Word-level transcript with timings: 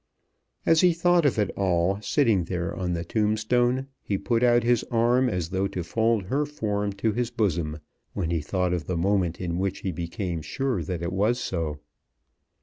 As 0.65 0.81
he 0.81 0.93
thought 0.93 1.27
of 1.27 1.37
it 1.37 1.51
all, 1.51 2.01
sitting 2.01 2.45
there 2.45 2.75
on 2.75 2.93
the 2.93 3.05
tombstone, 3.05 3.85
he 4.01 4.17
put 4.17 4.41
out 4.41 4.63
his 4.63 4.83
arm 4.85 5.29
as 5.29 5.49
though 5.49 5.67
to 5.67 5.83
fold 5.83 6.23
her 6.23 6.43
form 6.43 6.91
to 6.93 7.11
his 7.11 7.29
bosom 7.29 7.77
when 8.13 8.31
he 8.31 8.41
thought 8.41 8.73
of 8.73 8.87
the 8.87 8.97
moment 8.97 9.39
in 9.39 9.59
which 9.59 9.81
he 9.81 9.91
became 9.91 10.41
sure 10.41 10.81
that 10.81 11.03
it 11.03 11.13
was 11.13 11.39
so. 11.39 11.81